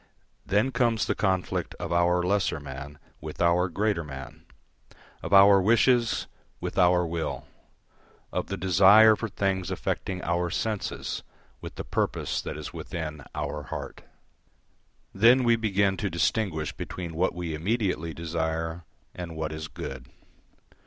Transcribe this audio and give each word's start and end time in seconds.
Then 0.47 0.71
comes 0.71 1.05
the 1.05 1.13
conflict 1.13 1.75
of 1.75 1.93
our 1.93 2.23
lesser 2.23 2.59
man 2.59 2.97
with 3.21 3.39
our 3.39 3.69
greater 3.69 4.03
man, 4.03 4.43
of 5.21 5.31
our 5.31 5.61
wishes 5.61 6.25
with 6.59 6.75
our 6.75 7.05
will, 7.05 7.45
of 8.33 8.47
the 8.47 8.57
desire 8.57 9.15
for 9.15 9.29
things 9.29 9.69
affecting 9.69 10.23
our 10.23 10.49
senses 10.49 11.21
with 11.61 11.75
the 11.75 11.83
purpose 11.83 12.41
that 12.41 12.57
is 12.57 12.73
within 12.73 13.23
our 13.35 13.61
heart. 13.61 14.01
Then 15.13 15.43
we 15.43 15.55
begin 15.55 15.97
to 15.97 16.09
distinguish 16.09 16.73
between 16.73 17.13
what 17.13 17.35
we 17.35 17.53
immediately 17.53 18.11
desire 18.11 18.85
and 19.13 19.35
what 19.35 19.51
is 19.51 19.67
good. 19.67 20.07